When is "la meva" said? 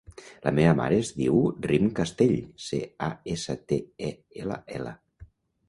0.45-0.69